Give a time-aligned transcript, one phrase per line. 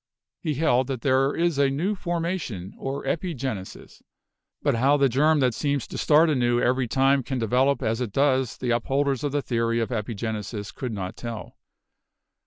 [0.39, 4.01] He held that there is a new formation, or 'epigenesis.'
[4.63, 8.11] But how the germ that seems to start anew every time can develop as it
[8.11, 11.55] does the upholders of the theory of epigenesis could not tell.